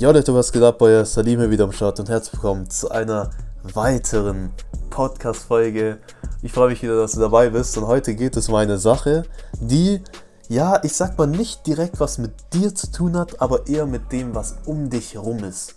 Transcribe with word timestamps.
Ja 0.00 0.10
Leute, 0.12 0.34
was 0.34 0.50
geht 0.50 0.62
ab? 0.62 0.80
Euer 0.80 1.04
Salime 1.04 1.50
wieder 1.50 1.64
am 1.64 1.72
Start 1.72 2.00
und 2.00 2.08
herzlich 2.08 2.32
willkommen 2.32 2.70
zu 2.70 2.90
einer 2.90 3.28
weiteren 3.64 4.50
Podcast-Folge. 4.88 5.98
Ich 6.40 6.52
freue 6.52 6.70
mich 6.70 6.82
wieder, 6.82 6.96
dass 6.96 7.12
du 7.12 7.20
dabei 7.20 7.50
bist 7.50 7.76
und 7.76 7.86
heute 7.86 8.14
geht 8.14 8.34
es 8.38 8.48
um 8.48 8.54
eine 8.54 8.78
Sache, 8.78 9.24
die, 9.60 10.02
ja, 10.48 10.82
ich 10.84 10.94
sag 10.94 11.18
mal 11.18 11.26
nicht 11.26 11.66
direkt 11.66 12.00
was 12.00 12.16
mit 12.16 12.32
dir 12.54 12.74
zu 12.74 12.90
tun 12.90 13.14
hat, 13.14 13.42
aber 13.42 13.66
eher 13.66 13.84
mit 13.84 14.10
dem, 14.10 14.34
was 14.34 14.56
um 14.64 14.88
dich 14.88 15.12
herum 15.12 15.44
ist. 15.44 15.74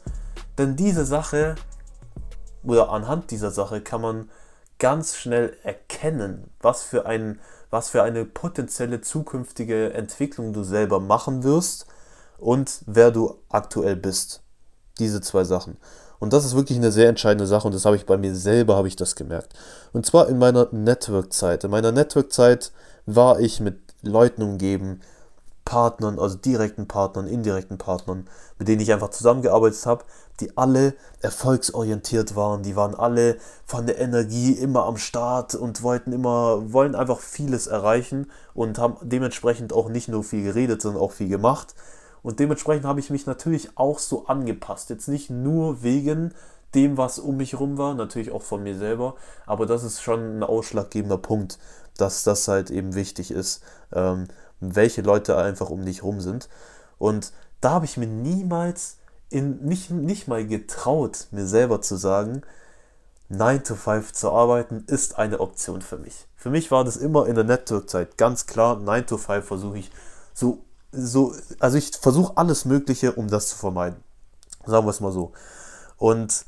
Denn 0.58 0.78
diese 0.78 1.04
Sache, 1.04 1.56
oder 2.64 2.92
anhand 2.92 3.30
dieser 3.30 3.52
Sache 3.52 3.82
kann 3.82 4.00
man 4.00 4.30
ganz 4.80 5.18
schnell 5.18 5.58
erkennen, 5.64 6.50
was 6.62 6.84
für, 6.84 7.06
ein, 7.06 7.42
was 7.72 7.90
für 7.90 8.04
eine 8.04 8.24
potenzielle 8.24 9.02
zukünftige 9.02 9.92
Entwicklung 9.94 10.54
du 10.54 10.64
selber 10.64 11.02
machen 11.02 11.44
wirst 11.44 11.88
und 12.38 12.82
wer 12.86 13.12
du 13.12 13.36
aktuell 13.50 13.96
bist. 13.96 14.42
Diese 15.00 15.22
zwei 15.22 15.44
Sachen. 15.44 15.78
Und 16.20 16.34
das 16.34 16.46
ist 16.46 16.56
wirklich 16.56 16.78
eine 16.78 16.92
sehr 16.92 17.10
entscheidende 17.10 17.48
Sache 17.48 17.68
und 17.68 17.74
das 17.74 17.86
habe 17.86 17.96
ich 17.96 18.06
bei 18.06 18.18
mir 18.18 18.36
selber, 18.36 18.76
habe 18.76 18.88
ich 18.88 18.96
das 18.96 19.16
gemerkt. 19.16 19.54
Und 19.92 20.06
zwar 20.06 20.30
in 20.30 20.38
meiner 20.38 20.70
Network-Zeit. 20.72 21.64
In 21.64 21.72
meiner 21.72 21.92
Network-Zeit 21.92 22.72
war 23.06 23.40
ich 23.40 23.60
mit 23.60 23.80
Leuten 24.04 24.42
umgeben, 24.42 25.02
Partnern, 25.66 26.20
also 26.20 26.38
direkten 26.38 26.88
Partnern, 26.88 27.28
indirekten 27.28 27.78
Partnern, 27.78 28.28
mit 28.60 28.68
denen 28.68 28.82
ich 28.82 28.92
einfach 28.92 29.10
zusammengearbeitet 29.10 29.86
habe, 29.86 30.04
die 30.40 30.58
alle 30.58 30.94
erfolgsorientiert 31.22 32.36
waren, 32.36 32.64
die 32.64 32.76
waren 32.76 32.96
alle 32.96 33.38
von 33.66 33.86
der 33.86 34.00
Energie 34.00 34.52
immer 34.52 34.86
am 34.86 34.98
Start 34.98 35.56
und 35.56 35.84
wollten 35.84 36.12
immer, 36.12 36.74
wollen 36.74 36.96
einfach 36.96 37.20
vieles 37.20 37.68
erreichen 37.68 38.32
und 38.54 38.78
haben 38.78 38.98
dementsprechend 39.02 39.74
auch 39.74 39.90
nicht 39.90 40.10
nur 40.10 40.24
viel 40.24 40.44
geredet, 40.44 40.82
sondern 40.82 41.02
auch 41.02 41.12
viel 41.12 41.30
gemacht. 41.30 41.76
Und 42.24 42.40
dementsprechend 42.40 42.86
habe 42.86 43.02
ich 43.02 43.10
mich 43.10 43.26
natürlich 43.26 43.78
auch 43.78 44.00
so 44.00 44.26
angepasst. 44.26 44.90
Jetzt 44.90 45.08
nicht 45.08 45.30
nur 45.30 45.84
wegen 45.84 46.34
dem, 46.74 46.98
was 46.98 47.20
um 47.20 47.38
mich 47.38 47.52
herum 47.52 47.78
war, 47.78 47.94
natürlich 47.94 48.32
auch 48.32 48.42
von 48.42 48.64
mir 48.64 48.78
selber, 48.78 49.16
aber 49.46 49.66
das 49.66 49.84
ist 49.84 50.02
schon 50.02 50.40
ein 50.40 50.44
ausschlaggebender 50.44 51.20
Punkt, 51.20 51.60
dass 51.98 52.24
das 52.24 52.48
halt 52.48 52.72
eben 52.72 52.96
wichtig 52.96 53.30
ist, 53.30 53.62
ähm, 53.92 54.28
welche 54.60 55.02
Leute 55.02 55.38
einfach 55.38 55.70
um 55.70 55.86
dich 55.86 56.02
herum 56.02 56.20
sind. 56.22 56.50
Und 56.98 57.32
da 57.62 57.72
habe 57.72 57.86
ich 57.86 57.98
mir 57.98 58.08
niemals, 58.08 58.98
in, 59.30 59.64
nicht, 59.66 59.92
nicht 59.92 60.28
mal 60.28 60.46
getraut, 60.46 61.28
mir 61.32 61.46
selber 61.46 61.82
zu 61.82 61.96
sagen, 61.96 62.42
9 63.30 63.64
to 63.64 63.76
5 63.76 64.14
zu 64.14 64.32
arbeiten 64.32 64.84
ist 64.88 65.18
eine 65.18 65.40
Option 65.40 65.82
für 65.82 65.98
mich. 65.98 66.28
Für 66.36 66.50
mich 66.50 66.72
war 66.72 66.84
das 66.84 66.98
immer 66.98 67.28
in 67.28 67.36
der 67.36 67.44
Network-Zeit 67.44 68.18
ganz 68.18 68.46
klar, 68.46 68.78
9 68.80 69.08
to 69.08 69.18
5 69.18 69.46
versuche 69.46 69.80
ich 69.80 69.92
so 70.34 70.64
so, 70.94 71.34
also 71.60 71.78
ich 71.78 71.92
versuche 71.98 72.38
alles 72.38 72.66
Mögliche, 72.66 73.14
um 73.14 73.30
das 73.30 73.50
zu 73.50 73.58
vermeiden. 73.58 73.98
Sagen 74.66 74.86
wir 74.86 74.92
es 74.92 75.02
mal 75.02 75.12
so. 75.12 75.34
Und 75.98 76.46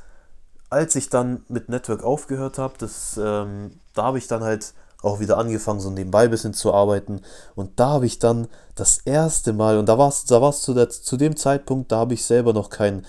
als 0.70 0.96
ich 0.96 1.10
dann 1.10 1.44
mit 1.48 1.70
Network 1.70 2.04
aufgehört 2.04 2.58
habe, 2.58 2.74
ähm, 3.18 3.80
da 3.94 4.04
habe 4.04 4.18
ich 4.18 4.28
dann 4.28 4.44
halt 4.44 4.74
auch 5.02 5.20
wieder 5.20 5.38
angefangen, 5.38 5.80
so 5.80 5.90
nebenbei 5.90 6.24
ein 6.24 6.32
bisschen 6.32 6.54
zu 6.54 6.74
arbeiten. 6.74 7.22
Und 7.56 7.80
da 7.80 7.90
habe 7.90 8.06
ich 8.06 8.20
dann 8.20 8.48
das 8.74 8.98
erste 9.00 9.54
Mal, 9.54 9.78
und 9.78 9.88
da 9.88 9.98
war 9.98 10.10
es 10.10 10.26
da 10.26 10.42
war's 10.42 10.62
zu, 10.62 10.74
zu 10.88 11.18
dem 11.18 11.36
Zeitpunkt, 11.36 11.92
da 11.92 11.98
habe 11.98 12.14
ich 12.14 12.26
selber 12.26 12.54
noch 12.54 12.70
kein 12.70 13.06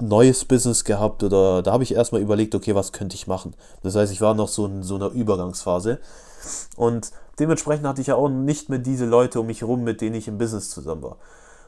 neues 0.00 0.44
Business 0.44 0.84
gehabt 0.84 1.22
oder 1.22 1.62
da 1.62 1.72
habe 1.72 1.82
ich 1.82 1.94
erstmal 1.94 2.20
überlegt, 2.20 2.54
okay, 2.54 2.74
was 2.74 2.92
könnte 2.92 3.16
ich 3.16 3.26
machen. 3.26 3.54
Das 3.82 3.94
heißt, 3.94 4.12
ich 4.12 4.20
war 4.20 4.34
noch 4.34 4.48
so 4.48 4.66
in 4.66 4.82
so 4.82 4.96
einer 4.96 5.08
Übergangsphase. 5.08 5.98
Und 6.76 7.10
dementsprechend 7.38 7.86
hatte 7.86 8.00
ich 8.00 8.08
ja 8.08 8.16
auch 8.16 8.28
nicht 8.28 8.68
mehr 8.68 8.78
diese 8.78 9.06
Leute 9.06 9.40
um 9.40 9.46
mich 9.46 9.60
herum, 9.60 9.84
mit 9.84 10.00
denen 10.00 10.16
ich 10.16 10.28
im 10.28 10.38
Business 10.38 10.70
zusammen 10.70 11.02
war. 11.02 11.16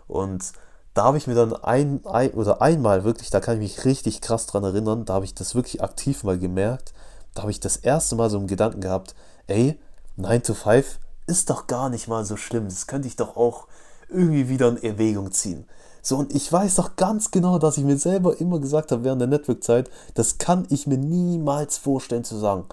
Und 0.09 0.53
da 0.95 1.05
habe 1.05 1.19
ich 1.19 1.27
mir 1.27 1.35
dann 1.35 1.53
ein, 1.53 2.01
ein 2.07 2.31
oder 2.31 2.63
einmal 2.63 3.05
wirklich, 3.05 3.31
da 3.31 3.41
kann 3.41 3.55
ich 3.55 3.77
mich 3.77 3.85
richtig 3.85 4.21
krass 4.21 4.47
dran 4.47 4.65
erinnern, 4.65 5.05
da 5.05 5.15
habe 5.15 5.25
ich 5.25 5.35
das 5.35 5.55
wirklich 5.55 5.83
aktiv 5.83 6.25
mal 6.25 6.39
gemerkt. 6.39 6.95
Da 7.35 7.43
habe 7.43 7.51
ich 7.51 7.61
das 7.61 7.77
erste 7.77 8.17
Mal 8.17 8.31
so 8.31 8.39
einen 8.39 8.47
Gedanken 8.47 8.81
gehabt, 8.81 9.15
ey, 9.47 9.79
9 10.17 10.43
to 10.43 10.55
5 10.55 10.99
ist 11.27 11.51
doch 11.51 11.67
gar 11.67 11.91
nicht 11.91 12.09
mal 12.09 12.25
so 12.25 12.37
schlimm. 12.37 12.65
Das 12.65 12.87
könnte 12.87 13.09
ich 13.09 13.17
doch 13.17 13.37
auch 13.37 13.67
irgendwie 14.09 14.49
wieder 14.49 14.69
in 14.69 14.83
Erwägung 14.83 15.33
ziehen. 15.33 15.67
So, 16.01 16.17
und 16.17 16.35
ich 16.35 16.51
weiß 16.51 16.77
doch 16.77 16.97
ganz 16.97 17.33
genau, 17.33 17.59
dass 17.59 17.77
ich 17.77 17.85
mir 17.85 17.99
selber 17.99 18.41
immer 18.41 18.61
gesagt 18.61 18.93
habe 18.93 19.05
während 19.05 19.21
der 19.21 19.29
Network-Zeit, 19.29 19.91
das 20.15 20.39
kann 20.39 20.65
ich 20.71 20.87
mir 20.87 20.99
niemals 20.99 21.79
vorstellen 21.79 22.25
zu 22.25 22.37
sagen. 22.37 22.65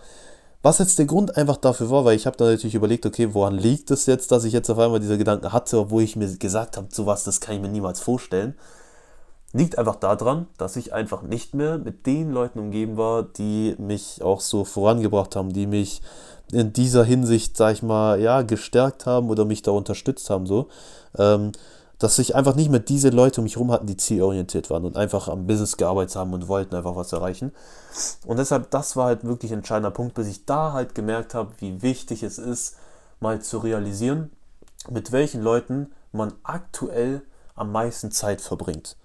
Was 0.63 0.79
jetzt 0.79 0.97
der 0.97 1.05
Grund 1.05 1.35
einfach 1.35 1.57
dafür 1.57 1.89
war, 1.89 2.05
weil 2.05 2.15
ich 2.15 2.25
habe 2.25 2.37
dann 2.37 2.47
natürlich 2.47 2.73
überlegt, 2.73 3.05
okay, 3.05 3.33
woran 3.33 3.57
liegt 3.57 3.91
es 3.91 4.05
jetzt, 4.05 4.31
dass 4.31 4.45
ich 4.45 4.53
jetzt 4.53 4.69
auf 4.69 4.79
einmal 4.79 5.01
diese 5.01 5.17
Gedanken 5.17 5.51
hatte, 5.51 5.77
obwohl 5.77 6.03
ich 6.03 6.15
mir 6.15 6.37
gesagt 6.37 6.77
habe, 6.77 6.87
sowas, 6.89 7.25
das 7.25 7.41
kann 7.41 7.55
ich 7.55 7.61
mir 7.61 7.67
niemals 7.67 7.99
vorstellen. 7.99 8.55
Liegt 9.51 9.77
einfach 9.77 9.97
daran, 9.97 10.47
dass 10.57 10.77
ich 10.77 10.93
einfach 10.93 11.21
nicht 11.21 11.53
mehr 11.53 11.77
mit 11.79 12.05
den 12.05 12.31
Leuten 12.31 12.59
umgeben 12.59 12.95
war, 12.95 13.23
die 13.23 13.75
mich 13.77 14.23
auch 14.23 14.39
so 14.39 14.63
vorangebracht 14.63 15.35
haben, 15.35 15.51
die 15.51 15.67
mich 15.67 16.01
in 16.53 16.71
dieser 16.71 17.03
Hinsicht, 17.03 17.57
sag 17.57 17.73
ich 17.73 17.83
mal, 17.83 18.21
ja, 18.21 18.41
gestärkt 18.41 19.05
haben 19.05 19.29
oder 19.29 19.43
mich 19.43 19.63
da 19.63 19.71
unterstützt 19.71 20.29
haben, 20.29 20.47
so. 20.47 20.69
Ähm, 21.17 21.51
dass 21.99 22.19
ich 22.19 22.35
einfach 22.35 22.55
nicht 22.55 22.69
mehr 22.69 22.79
diese 22.79 23.09
Leute 23.09 23.41
um 23.41 23.43
mich 23.43 23.55
herum 23.55 23.71
hatten, 23.71 23.87
die 23.87 23.97
zielorientiert 23.97 24.69
waren 24.69 24.85
und 24.85 24.97
einfach 24.97 25.27
am 25.27 25.47
Business 25.47 25.77
gearbeitet 25.77 26.15
haben 26.15 26.33
und 26.33 26.47
wollten 26.47 26.75
einfach 26.75 26.95
was 26.95 27.13
erreichen. 27.13 27.51
Und 28.25 28.37
deshalb, 28.37 28.71
das 28.71 28.95
war 28.95 29.05
halt 29.05 29.23
wirklich 29.23 29.51
ein 29.51 29.59
entscheidender 29.59 29.91
Punkt, 29.91 30.15
bis 30.15 30.27
ich 30.27 30.45
da 30.45 30.73
halt 30.73 30.95
gemerkt 30.95 31.33
habe, 31.33 31.51
wie 31.59 31.81
wichtig 31.81 32.23
es 32.23 32.37
ist, 32.37 32.75
mal 33.19 33.41
zu 33.41 33.59
realisieren, 33.59 34.31
mit 34.89 35.11
welchen 35.11 35.41
Leuten 35.41 35.91
man 36.11 36.33
aktuell 36.43 37.21
am 37.55 37.71
meisten 37.71 38.11
Zeit 38.11 38.41
verbringt. 38.41 38.97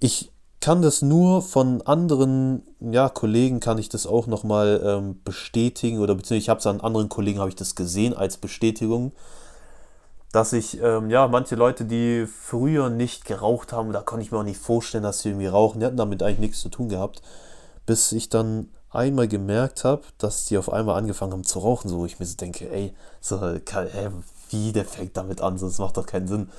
Ich 0.00 0.32
kann 0.60 0.80
das 0.80 1.02
nur 1.02 1.42
von 1.42 1.82
anderen 1.82 2.62
ja, 2.80 3.10
Kollegen, 3.10 3.60
kann 3.60 3.76
ich 3.76 3.90
das 3.90 4.06
auch 4.06 4.26
nochmal 4.26 4.80
ähm, 4.82 5.20
bestätigen 5.22 5.98
oder 5.98 6.14
beziehungsweise 6.14 6.38
ich 6.38 6.48
habe 6.48 6.60
es 6.60 6.66
an 6.66 6.80
anderen 6.80 7.10
Kollegen, 7.10 7.38
habe 7.38 7.50
ich 7.50 7.56
das 7.56 7.74
gesehen 7.74 8.14
als 8.14 8.38
Bestätigung 8.38 9.12
dass 10.34 10.52
ich, 10.52 10.80
ähm, 10.82 11.10
ja, 11.10 11.28
manche 11.28 11.54
Leute, 11.54 11.84
die 11.84 12.26
früher 12.26 12.90
nicht 12.90 13.24
geraucht 13.24 13.72
haben, 13.72 13.92
da 13.92 14.00
konnte 14.00 14.24
ich 14.24 14.32
mir 14.32 14.38
auch 14.38 14.42
nicht 14.42 14.60
vorstellen, 14.60 15.04
dass 15.04 15.20
sie 15.20 15.28
irgendwie 15.28 15.46
rauchen, 15.46 15.78
die 15.78 15.86
hatten 15.86 15.96
damit 15.96 16.24
eigentlich 16.24 16.40
nichts 16.40 16.60
zu 16.60 16.70
tun 16.70 16.88
gehabt, 16.88 17.22
bis 17.86 18.10
ich 18.10 18.30
dann 18.30 18.68
einmal 18.90 19.28
gemerkt 19.28 19.84
habe, 19.84 20.02
dass 20.18 20.46
die 20.46 20.58
auf 20.58 20.72
einmal 20.72 20.98
angefangen 20.98 21.32
haben 21.32 21.44
zu 21.44 21.60
rauchen, 21.60 21.88
so 21.88 22.04
ich 22.04 22.18
mir 22.18 22.26
so 22.26 22.36
denke, 22.36 22.68
ey, 22.68 22.92
so, 23.20 23.38
kann, 23.64 23.88
wie, 24.50 24.72
der 24.72 24.84
fängt 24.84 25.16
damit 25.16 25.40
an, 25.40 25.56
so, 25.56 25.66
das 25.66 25.78
macht 25.78 25.96
doch 25.98 26.06
keinen 26.06 26.26
Sinn. 26.26 26.50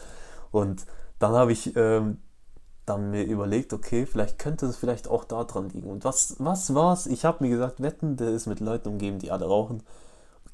Und 0.51 0.85
dann 1.19 1.33
habe 1.33 1.51
ich 1.51 1.75
ähm, 1.75 2.19
dann 2.85 3.11
mir 3.11 3.23
überlegt, 3.23 3.73
okay, 3.73 4.05
vielleicht 4.05 4.39
könnte 4.39 4.67
es 4.67 4.77
vielleicht 4.77 5.09
auch 5.09 5.25
da 5.25 5.43
dran 5.43 5.67
liegen. 5.67 5.89
Und 5.89 6.05
was, 6.05 6.37
was 6.39 6.69
es? 6.69 7.07
Ich 7.07 7.25
habe 7.25 7.43
mir 7.43 7.49
gesagt, 7.49 7.81
wetten, 7.81 8.15
der 8.15 8.29
ist 8.29 8.47
mit 8.47 8.61
Leuten 8.61 8.87
umgeben, 8.87 9.19
die 9.19 9.31
alle 9.31 9.47
rauchen. 9.47 9.83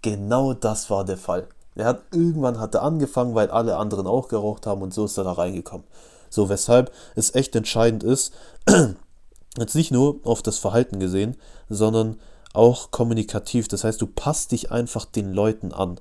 Genau 0.02 0.54
das 0.54 0.90
war 0.90 1.06
der 1.06 1.18
Fall. 1.18 1.48
Er 1.76 1.86
hat 1.86 2.02
irgendwann 2.12 2.60
hat 2.60 2.76
er 2.76 2.84
angefangen, 2.84 3.36
weil 3.36 3.50
alle 3.50 3.78
anderen 3.78 4.08
auch 4.08 4.28
geraucht 4.28 4.68
haben 4.68 4.82
und 4.82 4.94
so 4.94 5.06
ist 5.06 5.18
er 5.18 5.24
da 5.24 5.34
reingekommen. 5.34 5.86
So, 6.30 6.50
weshalb 6.50 6.92
es 7.16 7.36
echt 7.36 7.56
entscheidend 7.56 8.04
ist, 8.04 8.34
jetzt 9.58 9.76
nicht 9.76 9.92
nur 9.92 10.20
auf 10.24 10.42
das 10.42 10.58
Verhalten 10.58 11.00
gesehen, 11.00 11.38
sondern 11.70 12.20
auch 12.54 12.92
kommunikativ. 12.92 13.68
Das 13.68 13.84
heißt, 13.84 14.02
du 14.02 14.08
passt 14.08 14.52
dich 14.52 14.72
einfach 14.72 15.06
den 15.06 15.34
Leuten 15.34 15.74
an. 15.74 16.00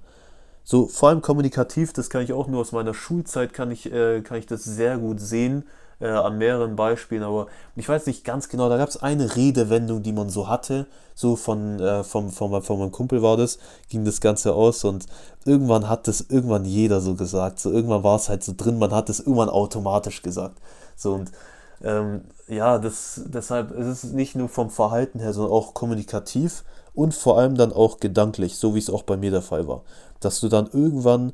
So, 0.64 0.86
vor 0.86 1.08
allem 1.08 1.22
kommunikativ, 1.22 1.92
das 1.92 2.10
kann 2.10 2.22
ich 2.22 2.32
auch 2.32 2.46
nur 2.46 2.60
aus 2.60 2.72
meiner 2.72 2.94
Schulzeit, 2.94 3.52
kann 3.52 3.70
ich, 3.70 3.90
äh, 3.92 4.20
kann 4.22 4.38
ich 4.38 4.46
das 4.46 4.64
sehr 4.64 4.98
gut 4.98 5.20
sehen 5.20 5.64
äh, 6.00 6.08
an 6.08 6.38
mehreren 6.38 6.76
Beispielen, 6.76 7.22
aber 7.22 7.46
ich 7.76 7.88
weiß 7.88 8.06
nicht 8.06 8.24
ganz 8.24 8.48
genau, 8.48 8.68
da 8.68 8.76
gab 8.78 8.88
es 8.88 9.02
eine 9.02 9.36
Redewendung, 9.36 10.02
die 10.02 10.12
man 10.12 10.30
so 10.30 10.48
hatte, 10.48 10.86
so 11.14 11.36
von, 11.36 11.78
äh, 11.78 12.02
vom, 12.04 12.30
von, 12.30 12.62
von 12.62 12.78
meinem 12.78 12.92
Kumpel 12.92 13.22
war 13.22 13.36
das, 13.36 13.58
ging 13.88 14.04
das 14.04 14.20
Ganze 14.20 14.54
aus 14.54 14.84
und 14.84 15.06
irgendwann 15.44 15.88
hat 15.88 16.08
das 16.08 16.22
irgendwann 16.28 16.64
jeder 16.64 17.00
so 17.00 17.14
gesagt, 17.14 17.60
so 17.60 17.70
irgendwann 17.70 18.02
war 18.02 18.16
es 18.16 18.28
halt 18.28 18.42
so 18.42 18.54
drin, 18.56 18.78
man 18.78 18.92
hat 18.92 19.10
es 19.10 19.20
irgendwann 19.20 19.50
automatisch 19.50 20.22
gesagt, 20.22 20.58
so 20.96 21.14
und 21.14 21.30
ähm, 21.82 22.22
ja, 22.48 22.78
das, 22.78 23.22
deshalb 23.26 23.70
ist 23.70 23.86
es 23.86 24.04
nicht 24.04 24.34
nur 24.34 24.48
vom 24.48 24.70
Verhalten 24.70 25.20
her, 25.20 25.32
sondern 25.32 25.52
auch 25.52 25.72
kommunikativ 25.74 26.64
und 26.94 27.14
vor 27.14 27.38
allem 27.38 27.56
dann 27.56 27.72
auch 27.72 28.00
gedanklich, 28.00 28.56
so 28.56 28.74
wie 28.74 28.78
es 28.78 28.90
auch 28.90 29.02
bei 29.02 29.16
mir 29.16 29.30
der 29.30 29.42
Fall 29.42 29.68
war, 29.68 29.82
dass 30.20 30.40
du 30.40 30.48
dann 30.48 30.68
irgendwann 30.72 31.32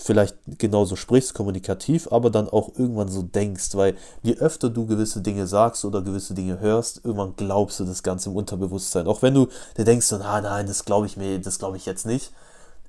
vielleicht 0.00 0.36
genauso 0.58 0.96
sprichst, 0.96 1.34
kommunikativ, 1.34 2.10
aber 2.10 2.30
dann 2.30 2.48
auch 2.48 2.70
irgendwann 2.76 3.08
so 3.08 3.22
denkst, 3.22 3.74
weil 3.74 3.96
je 4.22 4.36
öfter 4.36 4.70
du 4.70 4.86
gewisse 4.86 5.20
Dinge 5.20 5.46
sagst 5.46 5.84
oder 5.84 6.02
gewisse 6.02 6.34
Dinge 6.34 6.58
hörst, 6.58 7.04
irgendwann 7.04 7.36
glaubst 7.36 7.80
du 7.80 7.84
das 7.84 8.02
Ganze 8.02 8.30
im 8.30 8.36
Unterbewusstsein. 8.36 9.06
Auch 9.06 9.22
wenn 9.22 9.34
du 9.34 9.48
dir 9.76 9.84
denkst, 9.84 10.12
ah, 10.12 10.40
nein, 10.40 10.66
das 10.66 10.84
glaube 10.84 11.06
ich 11.06 11.16
mir, 11.16 11.38
das 11.38 11.58
glaube 11.58 11.76
ich 11.76 11.86
jetzt 11.86 12.06
nicht. 12.06 12.32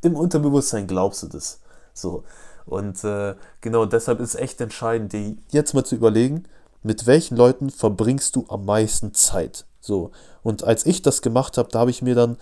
Im 0.02 0.16
Unterbewusstsein 0.16 0.88
glaubst 0.88 1.24
du 1.24 1.28
das. 1.28 1.60
So. 1.94 2.24
Und 2.66 3.04
äh, 3.04 3.36
genau 3.60 3.86
deshalb 3.86 4.20
ist 4.22 4.36
echt 4.36 4.62
entscheidend, 4.62 5.14
dir 5.14 5.36
jetzt 5.50 5.74
mal 5.74 5.84
zu 5.84 5.96
überlegen, 5.96 6.46
mit 6.84 7.08
welchen 7.08 7.36
Leuten 7.36 7.70
verbringst 7.70 8.36
du 8.36 8.46
am 8.48 8.66
meisten 8.66 9.14
Zeit. 9.14 9.66
So. 9.82 10.12
Und 10.44 10.64
als 10.64 10.86
ich 10.86 11.02
das 11.02 11.22
gemacht 11.22 11.58
habe, 11.58 11.70
da 11.72 11.80
habe 11.80 11.92
ich 11.92 12.02
mir 12.02 12.16
dann 12.16 12.38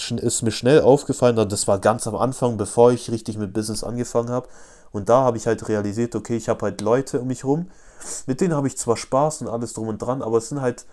ist 0.00 0.42
mir 0.42 0.50
schnell 0.50 0.80
aufgefallen, 0.80 1.36
das 1.48 1.68
war 1.68 1.78
ganz 1.78 2.06
am 2.06 2.16
Anfang, 2.16 2.56
bevor 2.56 2.92
ich 2.92 3.10
richtig 3.10 3.38
mit 3.38 3.52
Business 3.52 3.84
angefangen 3.84 4.30
habe. 4.30 4.48
Und 4.92 5.08
da 5.08 5.22
habe 5.22 5.36
ich 5.36 5.46
halt 5.46 5.68
realisiert, 5.68 6.16
okay, 6.16 6.36
ich 6.36 6.48
habe 6.48 6.62
halt 6.62 6.80
Leute 6.80 7.20
um 7.20 7.28
mich 7.28 7.44
rum, 7.44 7.70
mit 8.26 8.40
denen 8.40 8.54
habe 8.54 8.66
ich 8.66 8.76
zwar 8.76 8.96
Spaß 8.96 9.42
und 9.42 9.48
alles 9.48 9.72
drum 9.72 9.88
und 9.88 9.98
dran, 9.98 10.22
aber 10.22 10.38
es 10.38 10.48
sind 10.48 10.60
halt 10.60 10.86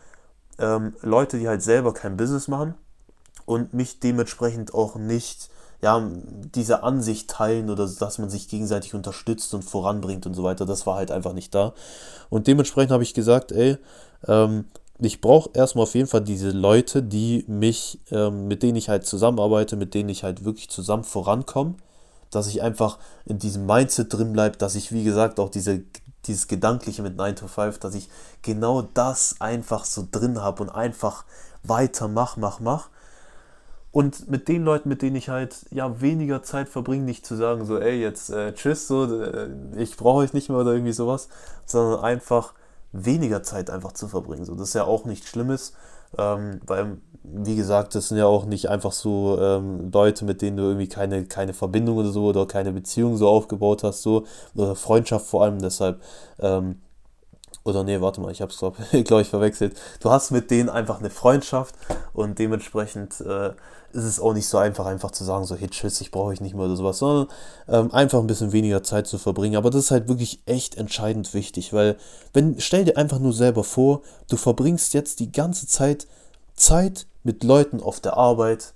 ähm, 0.60 0.94
Leute, 1.02 1.40
die 1.40 1.48
halt 1.48 1.64
selber 1.64 1.94
kein 1.94 2.18
Business 2.18 2.48
machen 2.48 2.76
und 3.46 3.74
mich 3.74 4.00
dementsprechend 4.00 4.74
auch 4.74 4.96
nicht 4.96 5.50
ja, 5.82 6.04
diese 6.56 6.84
Ansicht 6.84 7.30
teilen 7.30 7.70
oder 7.70 7.88
dass 7.88 8.18
man 8.18 8.30
sich 8.30 8.48
gegenseitig 8.48 8.96
unterstützt 8.96 9.54
und 9.54 9.64
voranbringt 9.64 10.26
und 10.26 10.34
so 10.34 10.44
weiter, 10.44 10.66
das 10.66 10.88
war 10.88 10.96
halt 10.96 11.12
einfach 11.12 11.34
nicht 11.34 11.54
da. 11.54 11.74
Und 12.30 12.48
dementsprechend 12.48 12.92
habe 12.92 13.04
ich 13.04 13.14
gesagt, 13.14 13.52
ey, 13.52 13.78
ähm, 14.28 14.66
ich 15.00 15.22
brauche 15.22 15.50
erstmal 15.54 15.84
auf 15.84 15.94
jeden 15.94 16.08
Fall 16.08 16.22
diese 16.22 16.50
Leute, 16.50 17.04
die 17.04 17.46
mich, 17.48 18.00
ähm, 18.12 18.48
mit 18.48 18.64
denen 18.64 18.78
ich 18.78 18.90
halt 18.90 19.06
zusammenarbeite, 19.06 19.76
mit 19.76 19.94
denen 19.94 20.10
ich 20.10 20.24
halt 20.24 20.44
wirklich 20.44 20.70
zusammen 20.70 21.04
vorankomme, 21.04 21.76
dass 22.32 22.48
ich 22.48 22.62
einfach 22.62 22.98
in 23.26 23.38
diesem 23.38 23.66
Mindset 23.66 24.14
drin 24.14 24.34
bleibe, 24.34 24.58
dass 24.58 24.76
ich, 24.76 24.92
wie 24.92 25.04
gesagt, 25.04 25.40
auch 25.40 25.50
diese, 25.50 25.84
dieses 26.26 26.48
Gedankliche 26.48 27.04
mit 27.04 27.16
9 27.16 27.36
to 27.36 27.48
5, 27.48 27.80
dass 27.80 27.94
ich 27.94 28.10
genau 28.42 28.82
das 28.82 29.36
einfach 29.40 29.86
so 29.86 30.08
drin 30.12 30.42
habe 30.42 30.64
und 30.64 30.70
einfach 30.70 31.26
weiter 31.64 32.08
mach, 32.08 32.38
mach, 32.38 32.60
mach. 32.60 32.90
Und 33.92 34.30
mit 34.30 34.48
den 34.48 34.64
Leuten, 34.64 34.90
mit 34.90 35.02
denen 35.02 35.16
ich 35.16 35.30
halt 35.30 35.66
ja 35.72 36.02
weniger 36.02 36.44
Zeit 36.44 36.70
verbringe, 36.70 37.04
nicht 37.04 37.26
zu 37.26 37.36
sagen, 37.36 37.66
so, 37.66 37.80
ey, 37.80 38.00
jetzt 38.02 38.30
äh, 38.30 38.54
tschüss, 38.54 38.88
so, 38.88 39.22
äh, 39.22 39.50
ich 39.78 39.96
brauche 39.96 40.20
euch 40.20 40.34
nicht 40.34 40.50
mehr 40.50 40.60
oder 40.60 40.74
irgendwie 40.74 40.92
sowas, 40.92 41.30
sondern 41.66 42.04
einfach 42.04 42.54
weniger 42.92 43.44
Zeit 43.44 43.70
einfach 43.70 43.94
zu 43.94 44.08
verbringen. 44.08 44.46
So, 44.46 44.56
das 44.56 44.70
ist 44.70 44.74
ja 44.74 44.86
auch 44.86 45.06
nichts 45.06 45.28
Schlimmes, 45.28 45.74
ähm, 46.18 46.62
weil, 46.66 46.98
wie 47.24 47.56
gesagt, 47.56 47.96
das 47.96 48.10
sind 48.10 48.18
ja 48.18 48.26
auch 48.26 48.46
nicht 48.46 48.70
einfach 48.70 48.92
so 48.92 49.38
ähm, 49.42 49.92
Leute, 49.92 50.26
mit 50.26 50.42
denen 50.42 50.58
du 50.58 50.64
irgendwie 50.64 50.88
keine, 50.88 51.26
keine 51.26 51.54
Verbindung 51.54 51.98
oder 51.98 52.12
so 52.12 52.26
oder 52.26 52.46
keine 52.46 52.72
Beziehung 52.72 53.18
so 53.18 53.28
aufgebaut 53.28 53.84
hast, 53.84 54.02
so, 54.02 54.26
oder 54.56 54.76
Freundschaft 54.76 55.26
vor 55.28 55.44
allem, 55.44 55.60
deshalb, 55.60 56.02
ähm, 56.40 56.82
oder 57.68 57.84
nee, 57.84 58.02
warte 58.02 58.22
mal, 58.22 58.32
ich 58.32 58.42
habe 58.42 58.52
es, 58.52 58.58
glaube 58.58 58.78
glaub 59.04 59.22
ich, 59.22 59.30
verwechselt. 59.30 59.80
Du 60.00 60.10
hast 60.10 60.32
mit 60.32 60.50
denen 60.52 60.70
einfach 60.70 61.00
eine 61.00 61.10
Freundschaft 61.10 61.76
und 62.14 62.40
dementsprechend 62.40 63.22
äh, 63.22 63.50
ist 63.94 64.04
es 64.04 64.20
auch 64.20 64.34
nicht 64.34 64.48
so 64.48 64.58
einfach, 64.58 64.86
einfach 64.86 65.12
zu 65.12 65.24
sagen, 65.24 65.46
so, 65.46 65.56
hey, 65.56 65.70
tschüss, 65.70 66.02
ich 66.02 66.12
brauche 66.12 66.28
euch 66.28 66.42
nicht 66.42 66.56
mehr 66.56 66.66
oder 66.66 66.76
sowas, 66.76 67.00
sondern 67.00 67.28
ähm, 67.68 67.94
einfach 67.94 68.20
ein 68.20 68.28
bisschen 68.28 68.52
weniger 68.52 68.84
Zeit 68.84 69.08
zu 69.08 69.18
verbringen. 69.18 69.56
Aber 69.56 69.70
das 69.70 69.86
ist 69.86 69.92
halt 69.92 70.08
wirklich 70.08 70.42
echt 70.46 70.76
entscheidend 70.76 71.34
wichtig, 71.34 71.74
weil, 71.74 71.98
wenn, 72.34 72.60
stell 72.60 72.86
dir 72.86 72.98
einfach 72.98 73.20
nur 73.20 73.34
selber 73.34 73.64
vor, 73.64 74.02
du 74.30 74.38
verbringst 74.38 74.94
jetzt 74.94 75.20
die 75.20 75.32
ganze 75.32 75.68
Zeit 75.68 76.08
Zeit 76.56 77.06
mit 77.24 77.44
Leuten 77.44 77.82
auf 77.82 78.00
der 78.00 78.18
Arbeit, 78.18 78.74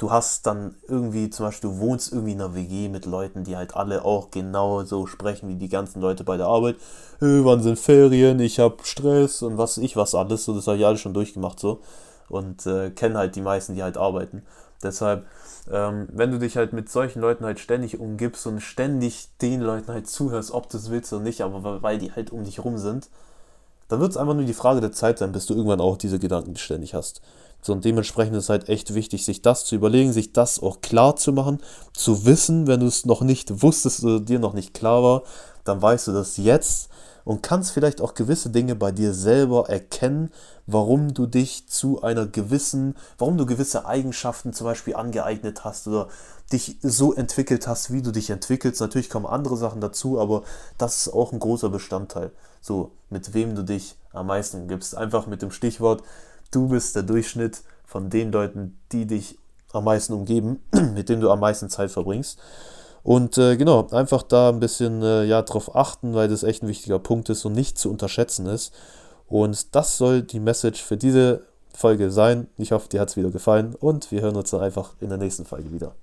du 0.00 0.10
hast 0.10 0.46
dann 0.46 0.74
irgendwie, 0.88 1.30
zum 1.30 1.46
Beispiel, 1.46 1.70
du 1.70 1.78
wohnst 1.78 2.12
irgendwie 2.12 2.32
in 2.32 2.40
einer 2.40 2.54
WG 2.54 2.88
mit 2.88 3.04
Leuten, 3.04 3.44
die 3.44 3.56
halt 3.56 3.76
alle 3.76 4.04
auch 4.04 4.30
genau 4.30 4.82
so 4.84 5.06
sprechen 5.06 5.48
wie 5.48 5.56
die 5.56 5.68
ganzen 5.68 6.00
Leute 6.00 6.24
bei 6.24 6.36
der 6.36 6.46
Arbeit. 6.46 6.76
Hey, 7.18 7.44
wann 7.44 7.62
sind 7.62 7.78
Ferien? 7.78 8.40
Ich 8.40 8.58
habe 8.58 8.78
Stress 8.82 9.42
und 9.42 9.58
was 9.58 9.76
ich 9.76 9.96
was 9.96 10.14
alles. 10.14 10.44
So, 10.44 10.54
das 10.54 10.66
habe 10.66 10.78
ich 10.78 10.86
alles 10.86 11.00
schon 11.00 11.14
durchgemacht 11.14 11.60
so 11.60 11.80
und 12.30 12.64
äh, 12.66 12.90
kenne 12.90 13.18
halt 13.18 13.36
die 13.36 13.42
meisten, 13.42 13.74
die 13.74 13.82
halt 13.82 13.98
arbeiten. 13.98 14.42
Deshalb, 14.82 15.26
ähm, 15.70 16.08
wenn 16.10 16.30
du 16.30 16.38
dich 16.38 16.56
halt 16.56 16.72
mit 16.72 16.88
solchen 16.88 17.20
Leuten 17.20 17.44
halt 17.44 17.60
ständig 17.60 18.00
umgibst 18.00 18.46
und 18.46 18.60
ständig 18.60 19.28
den 19.42 19.60
Leuten 19.60 19.92
halt 19.92 20.08
zuhörst, 20.08 20.52
ob 20.52 20.70
du 20.70 20.78
es 20.78 20.90
willst 20.90 21.12
oder 21.12 21.22
nicht, 21.22 21.42
aber 21.42 21.82
weil 21.82 21.98
die 21.98 22.12
halt 22.12 22.30
um 22.30 22.44
dich 22.44 22.64
rum 22.64 22.78
sind, 22.78 23.10
dann 23.88 24.00
wird 24.00 24.12
es 24.12 24.16
einfach 24.16 24.34
nur 24.34 24.44
die 24.44 24.54
Frage 24.54 24.80
der 24.80 24.92
Zeit 24.92 25.18
sein, 25.18 25.32
bis 25.32 25.46
du 25.46 25.54
irgendwann 25.54 25.80
auch 25.80 25.98
diese 25.98 26.18
Gedanken 26.18 26.56
ständig 26.56 26.94
hast. 26.94 27.20
So, 27.62 27.72
und 27.72 27.84
dementsprechend 27.84 28.36
ist 28.36 28.44
es 28.44 28.50
halt 28.50 28.68
echt 28.68 28.94
wichtig, 28.94 29.24
sich 29.24 29.42
das 29.42 29.64
zu 29.64 29.74
überlegen, 29.74 30.12
sich 30.12 30.32
das 30.32 30.62
auch 30.62 30.80
klar 30.80 31.16
zu 31.16 31.32
machen, 31.32 31.58
zu 31.92 32.24
wissen, 32.24 32.66
wenn 32.66 32.80
du 32.80 32.86
es 32.86 33.04
noch 33.04 33.20
nicht 33.20 33.62
wusstest 33.62 34.04
oder 34.04 34.20
dir 34.20 34.38
noch 34.38 34.54
nicht 34.54 34.74
klar 34.74 35.02
war, 35.02 35.22
dann 35.64 35.82
weißt 35.82 36.08
du 36.08 36.12
das 36.12 36.36
jetzt 36.36 36.88
und 37.24 37.42
kannst 37.42 37.72
vielleicht 37.72 38.00
auch 38.00 38.14
gewisse 38.14 38.50
Dinge 38.50 38.74
bei 38.74 38.92
dir 38.92 39.12
selber 39.12 39.68
erkennen, 39.68 40.30
warum 40.66 41.14
du 41.14 41.26
dich 41.26 41.68
zu 41.68 42.02
einer 42.02 42.26
gewissen, 42.26 42.96
warum 43.18 43.36
du 43.36 43.46
gewisse 43.46 43.86
Eigenschaften 43.86 44.52
zum 44.52 44.66
Beispiel 44.66 44.94
angeeignet 44.94 45.64
hast 45.64 45.86
oder 45.86 46.08
dich 46.52 46.78
so 46.82 47.14
entwickelt 47.14 47.66
hast, 47.66 47.92
wie 47.92 48.02
du 48.02 48.10
dich 48.10 48.30
entwickelst. 48.30 48.80
Natürlich 48.80 49.10
kommen 49.10 49.26
andere 49.26 49.56
Sachen 49.56 49.80
dazu, 49.80 50.20
aber 50.20 50.42
das 50.78 51.06
ist 51.06 51.12
auch 51.12 51.32
ein 51.32 51.38
großer 51.38 51.68
Bestandteil. 51.68 52.32
So, 52.60 52.90
mit 53.08 53.34
wem 53.34 53.54
du 53.54 53.62
dich 53.62 53.96
am 54.12 54.26
meisten 54.26 54.66
gibst. 54.66 54.96
Einfach 54.96 55.26
mit 55.26 55.42
dem 55.42 55.50
Stichwort, 55.50 56.02
du 56.50 56.68
bist 56.68 56.96
der 56.96 57.02
Durchschnitt 57.02 57.62
von 57.84 58.10
den 58.10 58.32
Leuten, 58.32 58.78
die 58.92 59.06
dich 59.06 59.38
am 59.72 59.84
meisten 59.84 60.12
umgeben, 60.12 60.62
mit 60.94 61.08
denen 61.08 61.20
du 61.20 61.30
am 61.30 61.40
meisten 61.40 61.68
Zeit 61.68 61.90
verbringst. 61.90 62.38
Und 63.02 63.38
äh, 63.38 63.56
genau, 63.56 63.86
einfach 63.90 64.22
da 64.22 64.50
ein 64.50 64.60
bisschen 64.60 65.02
äh, 65.02 65.24
ja, 65.24 65.42
drauf 65.42 65.74
achten, 65.74 66.14
weil 66.14 66.28
das 66.28 66.42
echt 66.42 66.62
ein 66.62 66.68
wichtiger 66.68 66.98
Punkt 66.98 67.30
ist 67.30 67.44
und 67.44 67.54
nicht 67.54 67.78
zu 67.78 67.90
unterschätzen 67.90 68.46
ist. 68.46 68.74
Und 69.26 69.74
das 69.74 69.96
soll 69.96 70.22
die 70.22 70.40
Message 70.40 70.82
für 70.82 70.96
diese 70.96 71.46
Folge 71.72 72.10
sein. 72.10 72.48
Ich 72.58 72.72
hoffe, 72.72 72.88
dir 72.88 73.00
hat 73.00 73.08
es 73.08 73.16
wieder 73.16 73.30
gefallen 73.30 73.74
und 73.74 74.10
wir 74.10 74.20
hören 74.20 74.36
uns 74.36 74.50
dann 74.50 74.60
einfach 74.60 74.94
in 75.00 75.08
der 75.08 75.18
nächsten 75.18 75.46
Folge 75.46 75.72
wieder. 75.72 75.94